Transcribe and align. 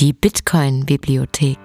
Die 0.00 0.14
Bitcoin-Bibliothek. 0.14 1.58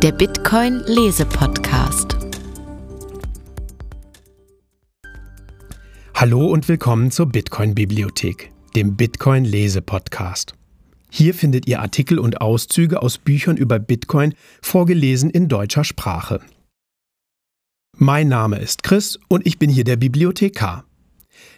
Der 0.00 0.12
Bitcoin-Lese-Podcast. 0.12 2.16
Hallo 6.14 6.46
und 6.46 6.68
willkommen 6.68 7.10
zur 7.10 7.26
Bitcoin-Bibliothek 7.26 8.51
dem 8.74 8.96
Bitcoin 8.96 9.44
Lese 9.44 9.82
Podcast. 9.82 10.54
Hier 11.10 11.34
findet 11.34 11.66
ihr 11.66 11.80
Artikel 11.80 12.18
und 12.18 12.40
Auszüge 12.40 13.02
aus 13.02 13.18
Büchern 13.18 13.56
über 13.56 13.78
Bitcoin, 13.78 14.34
vorgelesen 14.62 15.30
in 15.30 15.48
deutscher 15.48 15.84
Sprache. 15.84 16.40
Mein 17.96 18.28
Name 18.28 18.58
ist 18.58 18.82
Chris 18.82 19.18
und 19.28 19.46
ich 19.46 19.58
bin 19.58 19.68
hier 19.68 19.84
der 19.84 19.96
Bibliothekar. 19.96 20.84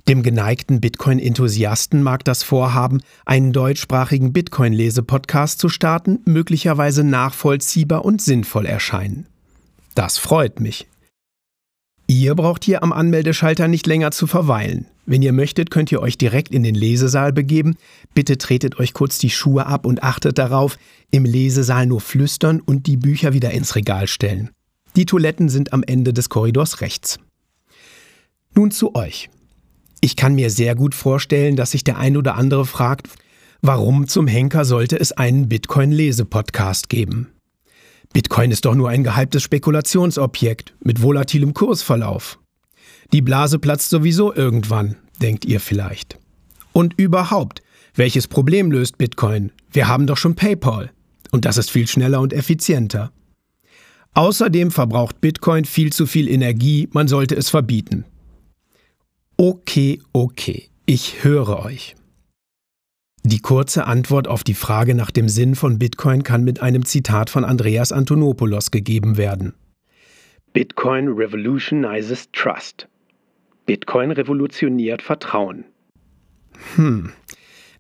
Dem 0.09 0.23
geneigten 0.23 0.81
Bitcoin-Enthusiasten 0.81 2.03
mag 2.03 2.25
das 2.25 2.43
Vorhaben, 2.43 3.01
einen 3.25 3.53
deutschsprachigen 3.53 4.33
Bitcoin-Lese-Podcast 4.33 5.61
zu 5.61 5.69
starten, 5.69 6.21
möglicherweise 6.25 7.05
nachvollziehbar 7.05 8.05
und 8.05 8.21
sinnvoll 8.21 8.67
erscheinen. 8.67 9.27
Das 9.95 10.19
freut 10.19 10.61
mich. 10.61 10.87
Ihr 12.07 12.35
braucht 12.35 12.65
hier 12.65 12.83
am 12.83 12.93
Anmeldeschalter 12.93 13.67
nicht 13.67 13.87
länger 13.87 14.11
zu 14.11 14.27
verweilen. 14.27 14.87
Wenn 15.07 15.23
ihr 15.23 15.33
möchtet, 15.33 15.71
könnt 15.71 15.91
ihr 15.91 16.01
euch 16.01 16.19
direkt 16.19 16.55
in 16.55 16.63
den 16.63 16.75
Lesesaal 16.75 17.33
begeben. 17.33 17.77
Bitte 18.15 18.39
tretet 18.39 18.79
euch 18.79 18.93
kurz 18.93 19.19
die 19.19 19.31
Schuhe 19.31 19.67
ab 19.67 19.87
und 19.87 20.03
achtet 20.03 20.39
darauf, 20.39 20.79
im 21.11 21.25
Lesesaal 21.25 21.87
nur 21.87 22.01
flüstern 22.01 22.61
und 22.61 22.87
die 22.87 22.97
Bücher 22.97 23.33
wieder 23.33 23.51
ins 23.51 23.75
Regal 23.75 24.07
stellen. 24.07 24.51
Die 24.97 25.07
Toiletten 25.07 25.49
sind 25.49 25.73
am 25.73 25.83
Ende 25.83 26.13
des 26.13 26.29
Korridors 26.29 26.81
rechts. 26.81 27.19
Nun 28.55 28.71
zu 28.71 28.95
euch. 28.95 29.29
Ich 30.01 30.17
kann 30.17 30.35
mir 30.35 30.51
sehr 30.51 30.75
gut 30.75 30.95
vorstellen, 30.95 31.57
dass 31.57 31.73
sich 31.73 31.85
der 31.85 31.99
ein 31.99 32.17
oder 32.17 32.37
andere 32.37 32.67
fragt, 32.67 33.09
warum 33.63 34.07
zum 34.07 34.27
Henker 34.27 34.65
sollte 34.65 35.01
es 35.01 35.13
einen 35.13 35.49
Bitcoin-Lese-Podcast 35.49 36.89
geben? 36.89 37.34
Bitcoin 38.15 38.53
ist 38.53 38.65
doch 38.65 38.77
nur 38.77 38.91
ein 38.91 39.03
gehyptes 39.03 39.43
Spekulationsobjekt 39.43 40.73
mit 40.79 41.03
volatilem 41.03 41.53
Kursverlauf. 41.53 42.39
Die 43.13 43.23
Blase 43.23 43.59
platzt 43.59 43.91
sowieso 43.91 44.33
irgendwann, 44.33 44.95
denkt 45.21 45.45
ihr 45.45 45.59
vielleicht. 45.59 46.21
Und 46.73 46.95
überhaupt, 46.97 47.61
welches 47.97 48.29
Problem 48.29 48.71
löst 48.71 48.99
Bitcoin? 48.99 49.51
Wir 49.73 49.89
haben 49.89 50.07
doch 50.07 50.17
schon 50.17 50.37
PayPal. 50.37 50.93
Und 51.33 51.45
das 51.45 51.59
ist 51.59 51.73
viel 51.73 51.89
schneller 51.89 52.21
und 52.21 52.33
effizienter. 52.33 53.11
Außerdem 54.13 54.71
verbraucht 54.71 55.21
Bitcoin 55.21 55.65
viel 55.65 55.93
zu 55.93 56.07
viel 56.07 56.29
Energie, 56.29 56.89
man 56.93 57.09
sollte 57.09 57.35
es 57.35 57.51
verbieten. 57.51 58.05
Okay, 59.37 60.01
okay, 60.13 60.69
ich 60.87 61.25
höre 61.25 61.65
euch. 61.65 61.97
Die 63.27 63.41
kurze 63.41 63.87
Antwort 63.87 64.29
auf 64.29 64.45
die 64.45 64.53
Frage 64.53 64.95
nach 64.95 65.11
dem 65.11 65.31
Sinn 65.31 65.55
von 65.55 65.79
Bitcoin 65.79 66.23
kann 66.23 66.45
mit 66.45 66.61
einem 66.61 66.85
Zitat 66.85 67.31
von 67.31 67.43
Andreas 67.45 67.91
Antonopoulos 67.91 68.71
gegeben 68.71 69.17
werden. 69.17 69.55
Bitcoin 70.53 71.09
revolutionizes 71.09 72.31
trust. 72.33 72.87
Bitcoin 73.65 74.11
revolutioniert 74.11 75.01
Vertrauen. 75.01 75.65
Hm, 76.77 77.13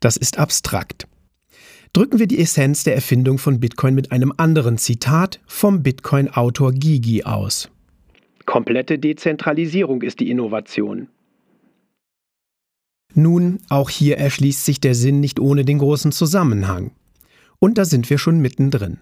das 0.00 0.16
ist 0.16 0.38
abstrakt. 0.38 1.06
Drücken 1.92 2.18
wir 2.18 2.26
die 2.26 2.40
Essenz 2.40 2.82
der 2.82 2.94
Erfindung 2.94 3.36
von 3.36 3.60
Bitcoin 3.60 3.94
mit 3.94 4.12
einem 4.12 4.32
anderen 4.38 4.78
Zitat 4.78 5.40
vom 5.46 5.82
Bitcoin-Autor 5.82 6.72
Gigi 6.72 7.22
aus. 7.22 7.70
Komplette 8.46 8.98
Dezentralisierung 8.98 10.00
ist 10.00 10.20
die 10.20 10.30
Innovation. 10.30 11.08
Nun, 13.14 13.60
auch 13.68 13.90
hier 13.90 14.18
erschließt 14.18 14.64
sich 14.64 14.80
der 14.80 14.94
Sinn 14.94 15.20
nicht 15.20 15.38
ohne 15.38 15.64
den 15.64 15.78
großen 15.78 16.12
Zusammenhang. 16.12 16.90
Und 17.58 17.78
da 17.78 17.84
sind 17.84 18.10
wir 18.10 18.18
schon 18.18 18.40
mittendrin. 18.40 18.98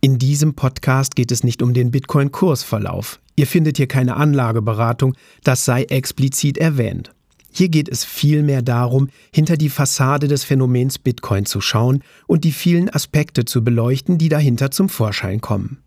In 0.00 0.18
diesem 0.18 0.54
Podcast 0.54 1.16
geht 1.16 1.30
es 1.30 1.44
nicht 1.44 1.62
um 1.62 1.74
den 1.74 1.90
Bitcoin-Kursverlauf. 1.90 3.20
Ihr 3.34 3.46
findet 3.46 3.76
hier 3.76 3.88
keine 3.88 4.16
Anlageberatung, 4.16 5.14
das 5.44 5.64
sei 5.64 5.84
explizit 5.84 6.58
erwähnt. 6.58 7.12
Hier 7.52 7.68
geht 7.68 7.88
es 7.88 8.04
vielmehr 8.04 8.62
darum, 8.62 9.08
hinter 9.32 9.56
die 9.56 9.70
Fassade 9.70 10.28
des 10.28 10.44
Phänomens 10.44 10.98
Bitcoin 10.98 11.46
zu 11.46 11.60
schauen 11.60 12.02
und 12.26 12.44
die 12.44 12.52
vielen 12.52 12.90
Aspekte 12.90 13.44
zu 13.44 13.64
beleuchten, 13.64 14.18
die 14.18 14.28
dahinter 14.28 14.70
zum 14.70 14.88
Vorschein 14.88 15.40
kommen. 15.40 15.78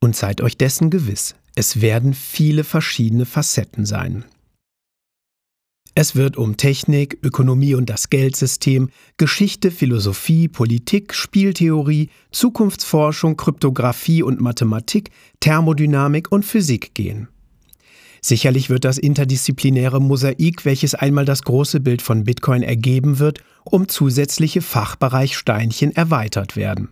Und 0.00 0.14
seid 0.14 0.40
euch 0.40 0.56
dessen 0.56 0.90
gewiss, 0.90 1.34
es 1.56 1.80
werden 1.80 2.14
viele 2.14 2.64
verschiedene 2.64 3.26
Facetten 3.26 3.86
sein. 3.86 4.24
Es 5.96 6.16
wird 6.16 6.36
um 6.36 6.56
Technik, 6.56 7.18
Ökonomie 7.22 7.74
und 7.74 7.88
das 7.88 8.10
Geldsystem, 8.10 8.90
Geschichte, 9.16 9.70
Philosophie, 9.70 10.48
Politik, 10.48 11.14
Spieltheorie, 11.14 12.10
Zukunftsforschung, 12.32 13.36
Kryptographie 13.36 14.24
und 14.24 14.40
Mathematik, 14.40 15.10
Thermodynamik 15.38 16.32
und 16.32 16.44
Physik 16.44 16.94
gehen. 16.94 17.28
Sicherlich 18.20 18.70
wird 18.70 18.84
das 18.84 18.98
interdisziplinäre 18.98 20.00
Mosaik, 20.00 20.64
welches 20.64 20.94
einmal 20.94 21.26
das 21.26 21.42
große 21.42 21.78
Bild 21.78 22.02
von 22.02 22.24
Bitcoin 22.24 22.62
ergeben 22.62 23.20
wird, 23.20 23.44
um 23.64 23.86
zusätzliche 23.86 24.62
Fachbereichsteinchen 24.62 25.94
erweitert 25.94 26.56
werden. 26.56 26.88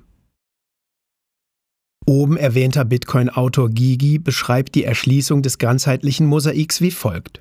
Oben 2.07 2.37
erwähnter 2.37 2.85
Bitcoin-Autor 2.85 3.71
Gigi 3.71 4.19
beschreibt 4.19 4.75
die 4.75 4.85
Erschließung 4.85 5.43
des 5.43 5.59
ganzheitlichen 5.59 6.27
Mosaiks 6.27 6.81
wie 6.81 6.91
folgt. 6.91 7.41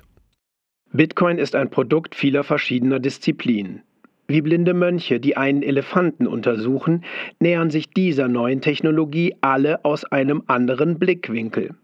Bitcoin 0.92 1.38
ist 1.38 1.54
ein 1.54 1.70
Produkt 1.70 2.14
vieler 2.14 2.44
verschiedener 2.44 3.00
Disziplinen. 3.00 3.82
Wie 4.28 4.42
blinde 4.42 4.74
Mönche, 4.74 5.20
die 5.20 5.36
einen 5.36 5.62
Elefanten 5.62 6.26
untersuchen, 6.26 7.04
nähern 7.40 7.70
sich 7.70 7.90
dieser 7.90 8.28
neuen 8.28 8.60
Technologie 8.60 9.34
alle 9.40 9.84
aus 9.84 10.04
einem 10.04 10.42
anderen 10.46 10.98
Blickwinkel. 10.98 11.74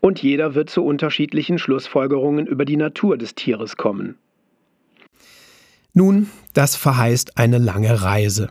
Und 0.00 0.22
jeder 0.22 0.54
wird 0.54 0.68
zu 0.68 0.84
unterschiedlichen 0.84 1.58
Schlussfolgerungen 1.58 2.46
über 2.46 2.64
die 2.64 2.76
Natur 2.76 3.16
des 3.16 3.34
Tieres 3.34 3.76
kommen. 3.76 4.16
Nun, 5.94 6.28
das 6.52 6.76
verheißt 6.76 7.38
eine 7.38 7.58
lange 7.58 8.02
Reise. 8.02 8.50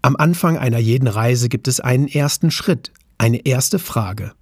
Am 0.00 0.16
Anfang 0.16 0.56
einer 0.56 0.78
jeden 0.78 1.08
Reise 1.08 1.50
gibt 1.50 1.68
es 1.68 1.78
einen 1.78 2.08
ersten 2.08 2.50
Schritt, 2.50 2.90
eine 3.18 3.44
erste 3.44 3.78
Frage. 3.78 4.32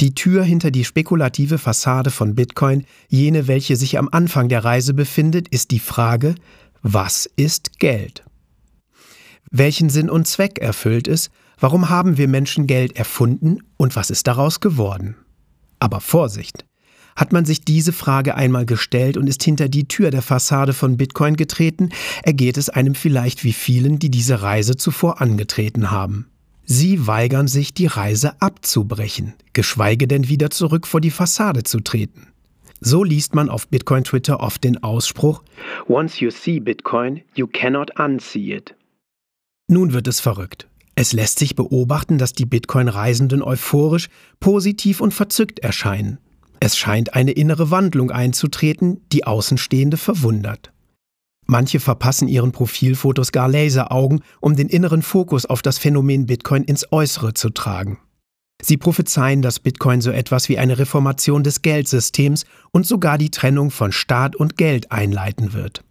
Die 0.00 0.14
Tür 0.14 0.44
hinter 0.44 0.70
die 0.70 0.84
spekulative 0.84 1.58
Fassade 1.58 2.10
von 2.10 2.34
Bitcoin, 2.34 2.84
jene, 3.08 3.48
welche 3.48 3.76
sich 3.76 3.98
am 3.98 4.08
Anfang 4.10 4.48
der 4.48 4.64
Reise 4.64 4.94
befindet, 4.94 5.48
ist 5.48 5.70
die 5.70 5.78
Frage, 5.78 6.34
was 6.82 7.28
ist 7.36 7.78
Geld? 7.78 8.24
Welchen 9.50 9.90
Sinn 9.90 10.10
und 10.10 10.26
Zweck 10.26 10.58
erfüllt 10.58 11.08
es? 11.08 11.30
Warum 11.58 11.88
haben 11.88 12.18
wir 12.18 12.28
Menschen 12.28 12.66
Geld 12.66 12.96
erfunden 12.96 13.60
und 13.76 13.96
was 13.96 14.10
ist 14.10 14.26
daraus 14.26 14.60
geworden? 14.60 15.16
Aber 15.78 16.00
Vorsicht! 16.00 16.64
Hat 17.16 17.32
man 17.32 17.46
sich 17.46 17.62
diese 17.62 17.94
Frage 17.94 18.34
einmal 18.34 18.66
gestellt 18.66 19.16
und 19.16 19.26
ist 19.26 19.42
hinter 19.42 19.70
die 19.70 19.88
Tür 19.88 20.10
der 20.10 20.20
Fassade 20.20 20.74
von 20.74 20.98
Bitcoin 20.98 21.36
getreten, 21.36 21.88
ergeht 22.22 22.58
es 22.58 22.68
einem 22.68 22.94
vielleicht 22.94 23.42
wie 23.42 23.54
vielen, 23.54 23.98
die 23.98 24.10
diese 24.10 24.42
Reise 24.42 24.76
zuvor 24.76 25.22
angetreten 25.22 25.90
haben. 25.90 26.26
Sie 26.68 27.06
weigern 27.06 27.46
sich, 27.46 27.74
die 27.74 27.86
Reise 27.86 28.42
abzubrechen, 28.42 29.34
geschweige 29.52 30.08
denn 30.08 30.28
wieder 30.28 30.50
zurück 30.50 30.88
vor 30.88 31.00
die 31.00 31.12
Fassade 31.12 31.62
zu 31.62 31.78
treten. 31.78 32.26
So 32.80 33.04
liest 33.04 33.36
man 33.36 33.48
auf 33.48 33.68
Bitcoin 33.68 34.02
Twitter 34.02 34.40
oft 34.40 34.64
den 34.64 34.82
Ausspruch 34.82 35.42
Once 35.88 36.20
you 36.20 36.30
see 36.30 36.58
Bitcoin, 36.58 37.22
you 37.34 37.46
cannot 37.46 37.98
unsee 37.98 38.54
it. 38.54 38.74
Nun 39.68 39.92
wird 39.92 40.08
es 40.08 40.18
verrückt. 40.20 40.68
Es 40.96 41.12
lässt 41.12 41.38
sich 41.38 41.54
beobachten, 41.54 42.18
dass 42.18 42.32
die 42.32 42.46
Bitcoin-Reisenden 42.46 43.42
euphorisch, 43.42 44.08
positiv 44.40 45.00
und 45.00 45.14
verzückt 45.14 45.60
erscheinen. 45.60 46.18
Es 46.58 46.76
scheint 46.76 47.14
eine 47.14 47.32
innere 47.32 47.70
Wandlung 47.70 48.10
einzutreten, 48.10 49.02
die 49.12 49.24
Außenstehende 49.24 49.98
verwundert. 49.98 50.72
Manche 51.46 51.80
verpassen 51.80 52.28
ihren 52.28 52.52
Profilfotos 52.52 53.32
gar 53.32 53.48
Laseraugen, 53.48 54.22
um 54.40 54.56
den 54.56 54.68
inneren 54.68 55.02
Fokus 55.02 55.46
auf 55.46 55.62
das 55.62 55.78
Phänomen 55.78 56.26
Bitcoin 56.26 56.64
ins 56.64 56.90
Äußere 56.92 57.34
zu 57.34 57.50
tragen. 57.50 57.98
Sie 58.62 58.76
prophezeien, 58.76 59.42
dass 59.42 59.60
Bitcoin 59.60 60.00
so 60.00 60.10
etwas 60.10 60.48
wie 60.48 60.58
eine 60.58 60.78
Reformation 60.78 61.44
des 61.44 61.62
Geldsystems 61.62 62.46
und 62.72 62.86
sogar 62.86 63.18
die 63.18 63.30
Trennung 63.30 63.70
von 63.70 63.92
Staat 63.92 64.34
und 64.34 64.56
Geld 64.56 64.90
einleiten 64.90 65.52
wird. 65.52 65.84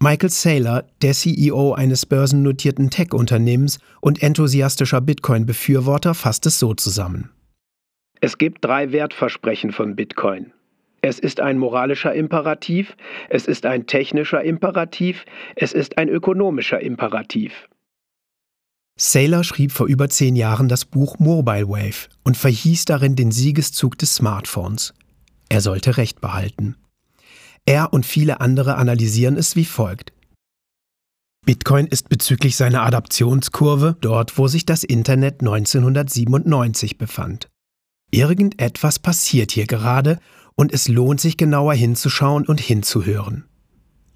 Michael 0.00 0.30
Saylor, 0.30 0.84
der 1.00 1.12
CEO 1.12 1.74
eines 1.74 2.06
börsennotierten 2.06 2.90
Tech-Unternehmens 2.90 3.78
und 4.00 4.20
enthusiastischer 4.20 5.00
Bitcoin-Befürworter, 5.00 6.14
fasst 6.14 6.44
es 6.46 6.58
so 6.58 6.74
zusammen. 6.74 7.30
Es 8.20 8.36
gibt 8.36 8.64
drei 8.64 8.90
Wertversprechen 8.90 9.70
von 9.70 9.94
Bitcoin. 9.94 10.52
Es 11.04 11.18
ist 11.18 11.40
ein 11.40 11.58
moralischer 11.58 12.14
Imperativ, 12.14 12.96
es 13.28 13.46
ist 13.46 13.66
ein 13.66 13.86
technischer 13.86 14.42
Imperativ, 14.44 15.24
es 15.56 15.72
ist 15.72 15.98
ein 15.98 16.08
ökonomischer 16.08 16.80
Imperativ. 16.80 17.68
Saylor 18.96 19.42
schrieb 19.42 19.72
vor 19.72 19.88
über 19.88 20.08
zehn 20.08 20.36
Jahren 20.36 20.68
das 20.68 20.84
Buch 20.84 21.18
Mobile 21.18 21.68
Wave 21.68 22.08
und 22.22 22.36
verhieß 22.36 22.84
darin 22.84 23.16
den 23.16 23.32
Siegeszug 23.32 23.98
des 23.98 24.14
Smartphones. 24.14 24.94
Er 25.48 25.60
sollte 25.60 25.96
Recht 25.96 26.20
behalten. 26.20 26.76
Er 27.66 27.92
und 27.92 28.06
viele 28.06 28.40
andere 28.40 28.76
analysieren 28.76 29.36
es 29.36 29.56
wie 29.56 29.64
folgt. 29.64 30.12
Bitcoin 31.44 31.88
ist 31.88 32.10
bezüglich 32.10 32.54
seiner 32.56 32.82
Adaptionskurve 32.82 33.96
dort, 34.00 34.38
wo 34.38 34.46
sich 34.46 34.66
das 34.66 34.84
Internet 34.84 35.40
1997 35.40 36.96
befand. 36.96 37.48
Irgendetwas 38.12 39.00
passiert 39.00 39.50
hier 39.50 39.66
gerade 39.66 40.20
und 40.54 40.72
es 40.72 40.88
lohnt 40.88 41.20
sich 41.20 41.36
genauer 41.36 41.74
hinzuschauen 41.74 42.46
und 42.46 42.60
hinzuhören. 42.60 43.44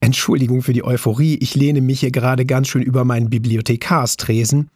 Entschuldigung 0.00 0.62
für 0.62 0.72
die 0.72 0.84
Euphorie, 0.84 1.36
ich 1.36 1.54
lehne 1.54 1.80
mich 1.80 2.00
hier 2.00 2.10
gerade 2.10 2.44
ganz 2.44 2.68
schön 2.68 2.82
über 2.82 3.04
meinen 3.04 3.30
Bibliothekarstresen. 3.30 4.70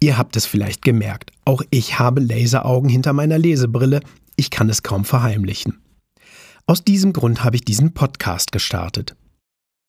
Ihr 0.00 0.18
habt 0.18 0.36
es 0.36 0.46
vielleicht 0.46 0.82
gemerkt, 0.82 1.30
auch 1.44 1.62
ich 1.70 1.98
habe 1.98 2.20
Laseraugen 2.20 2.88
hinter 2.88 3.12
meiner 3.12 3.38
Lesebrille, 3.38 4.00
ich 4.36 4.50
kann 4.50 4.68
es 4.68 4.82
kaum 4.82 5.04
verheimlichen. 5.04 5.78
Aus 6.66 6.84
diesem 6.84 7.12
Grund 7.12 7.44
habe 7.44 7.56
ich 7.56 7.64
diesen 7.64 7.94
Podcast 7.94 8.52
gestartet. 8.52 9.14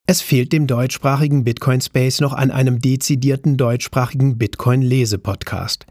Es 0.08 0.22
fehlt 0.22 0.52
dem 0.52 0.68
deutschsprachigen 0.68 1.44
Bitcoin 1.44 1.80
Space 1.80 2.20
noch 2.20 2.34
an 2.34 2.52
einem 2.52 2.82
dezidierten 2.82 3.56
deutschsprachigen 3.56 4.38
Bitcoin 4.38 4.82
Lese-Podcast. 4.82 5.86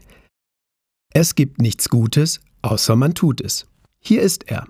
Es 1.13 1.35
gibt 1.35 1.61
nichts 1.61 1.89
Gutes, 1.89 2.41
außer 2.61 2.95
man 2.95 3.15
tut 3.15 3.41
es. 3.41 3.70
Hier 4.03 4.21
ist 4.21 4.49
er. 4.49 4.67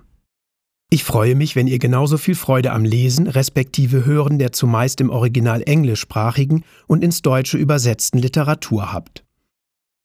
Ich 0.90 1.04
freue 1.04 1.34
mich, 1.34 1.56
wenn 1.56 1.66
ihr 1.66 1.78
genauso 1.78 2.18
viel 2.18 2.34
Freude 2.34 2.70
am 2.70 2.84
Lesen 2.84 3.26
respektive 3.26 4.04
Hören 4.04 4.38
der 4.38 4.52
zumeist 4.52 5.00
im 5.00 5.08
Original 5.08 5.62
englischsprachigen 5.64 6.64
und 6.86 7.02
ins 7.02 7.22
Deutsche 7.22 7.56
übersetzten 7.56 8.18
Literatur 8.18 8.92
habt. 8.92 9.24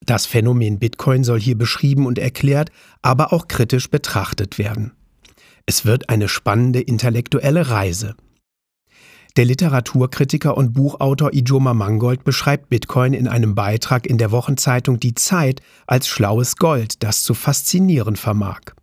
Das 0.06 0.26
Phänomen 0.26 0.80
Bitcoin 0.80 1.26
soll 1.26 1.42
hier 1.42 1.58
beschrieben 1.58 2.06
und 2.06 2.18
erklärt, 2.18 2.72
aber 3.02 3.34
auch 3.34 3.50
kritisch 3.50 3.90
betrachtet 3.90 4.58
werden. 4.58 4.94
Es 5.66 5.86
wird 5.86 6.08
eine 6.08 6.30
spannende 6.30 6.80
intellektuelle 6.80 7.70
Reise. 7.70 8.16
Der 9.36 9.44
Literaturkritiker 9.44 10.56
und 10.56 10.72
Buchautor 10.72 11.34
Ijoma 11.34 11.74
Mangold 11.74 12.24
beschreibt 12.24 12.70
Bitcoin 12.70 13.14
in 13.14 13.28
einem 13.28 13.56
Beitrag 13.56 14.08
in 14.08 14.18
der 14.18 14.32
Wochenzeitung 14.32 15.02
Die 15.02 15.16
Zeit 15.16 15.62
als 15.86 16.08
schlaues 16.08 16.56
Gold, 16.56 17.04
das 17.04 17.24
zu 17.24 17.34
faszinieren 17.34 18.16
vermag. 18.16 18.77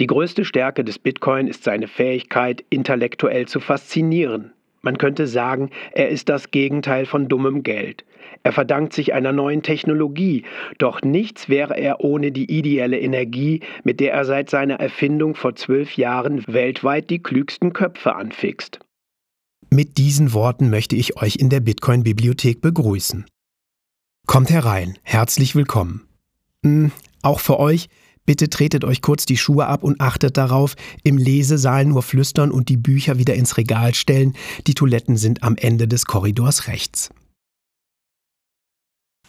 Die 0.00 0.06
größte 0.06 0.44
Stärke 0.44 0.84
des 0.84 0.98
Bitcoin 0.98 1.46
ist 1.46 1.64
seine 1.64 1.86
Fähigkeit, 1.86 2.64
intellektuell 2.70 3.46
zu 3.46 3.60
faszinieren. 3.60 4.52
Man 4.80 4.98
könnte 4.98 5.26
sagen, 5.26 5.70
er 5.92 6.08
ist 6.08 6.28
das 6.28 6.50
Gegenteil 6.50 7.06
von 7.06 7.28
dummem 7.28 7.62
Geld. 7.62 8.04
Er 8.42 8.52
verdankt 8.52 8.94
sich 8.94 9.12
einer 9.12 9.32
neuen 9.32 9.62
Technologie, 9.62 10.44
doch 10.78 11.02
nichts 11.02 11.48
wäre 11.48 11.76
er 11.76 12.00
ohne 12.00 12.32
die 12.32 12.50
ideelle 12.50 12.98
Energie, 12.98 13.60
mit 13.84 14.00
der 14.00 14.12
er 14.12 14.24
seit 14.24 14.50
seiner 14.50 14.80
Erfindung 14.80 15.36
vor 15.36 15.54
zwölf 15.54 15.96
Jahren 15.96 16.42
weltweit 16.48 17.10
die 17.10 17.22
klügsten 17.22 17.72
Köpfe 17.72 18.16
anfixt. 18.16 18.80
Mit 19.70 19.98
diesen 19.98 20.32
Worten 20.32 20.70
möchte 20.70 20.96
ich 20.96 21.16
euch 21.22 21.36
in 21.36 21.48
der 21.48 21.60
Bitcoin-Bibliothek 21.60 22.60
begrüßen. 22.60 23.26
Kommt 24.26 24.50
herein, 24.50 24.98
herzlich 25.02 25.54
willkommen. 25.54 26.08
Hm, 26.64 26.90
auch 27.22 27.40
für 27.40 27.58
euch, 27.60 27.88
bitte 28.26 28.48
tretet 28.50 28.84
euch 28.84 29.02
kurz 29.02 29.26
die 29.26 29.36
Schuhe 29.36 29.66
ab 29.66 29.82
und 29.82 30.00
achtet 30.00 30.36
darauf, 30.36 30.74
im 31.02 31.16
Lesesaal 31.18 31.84
nur 31.84 32.02
flüstern 32.02 32.50
und 32.50 32.68
die 32.68 32.76
Bücher 32.76 33.18
wieder 33.18 33.34
ins 33.34 33.56
Regal 33.56 33.94
stellen. 33.94 34.34
Die 34.66 34.74
Toiletten 34.74 35.16
sind 35.16 35.42
am 35.42 35.56
Ende 35.56 35.88
des 35.88 36.06
Korridors 36.06 36.68
rechts. 36.68 37.10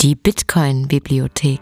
Die 0.01 0.15
Bitcoin-Bibliothek. 0.15 1.61